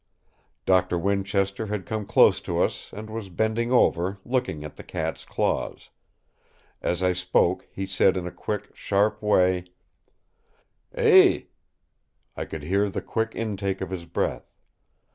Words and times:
Doctor 0.65 0.97
Winchester 0.97 1.67
had 1.67 1.85
come 1.85 2.07
close 2.07 2.41
to 2.41 2.59
us 2.63 2.91
and 2.91 3.07
was 3.07 3.29
bending 3.29 3.71
over 3.71 4.17
looking 4.25 4.63
at 4.63 4.75
the 4.75 4.81
cat's 4.81 5.25
claws; 5.25 5.91
as 6.81 7.03
I 7.03 7.13
spoke 7.13 7.67
he 7.71 7.85
said 7.85 8.17
in 8.17 8.25
a 8.25 8.31
quick, 8.31 8.71
sharp 8.75 9.21
way: 9.21 9.65
"Eh!" 10.95 11.41
I 12.35 12.45
could 12.45 12.63
hear 12.63 12.89
the 12.89 13.03
quick 13.03 13.35
intake 13.35 13.79
of 13.79 13.91
his 13.91 14.07
breath. 14.07 14.51